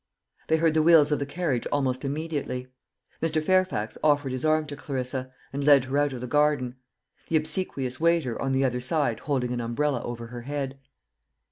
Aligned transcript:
They 0.47 0.57
heard 0.57 0.73
the 0.73 0.81
wheels 0.81 1.11
of 1.11 1.19
the 1.19 1.27
carriage 1.27 1.67
almost 1.67 2.03
immediately. 2.03 2.69
Mr. 3.21 3.39
Fairfax 3.39 3.99
offered 4.03 4.31
his 4.31 4.43
arm 4.43 4.65
to 4.65 4.75
Clarissa, 4.75 5.31
and 5.53 5.63
led 5.63 5.83
her 5.85 5.97
out 5.99 6.11
of 6.13 6.21
the 6.21 6.25
garden; 6.25 6.73
the 7.29 7.35
obsequious 7.37 7.99
waiter 7.99 8.41
on 8.41 8.51
the 8.51 8.65
other 8.65 8.81
side 8.81 9.19
holding 9.19 9.53
an 9.53 9.61
umbrella 9.61 10.01
over 10.01 10.25
her 10.25 10.41
head. 10.41 10.79